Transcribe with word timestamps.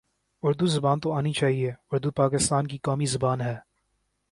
اردو 0.43 0.65
زبان 0.67 0.99
تو 0.99 1.11
آنی 1.11 1.33
چاہیے 1.33 1.71
اردو 1.91 2.11
پاکستان 2.11 2.67
کی 2.67 2.77
قومی 2.83 3.05
زبان 3.05 3.41
ہے 3.41 3.55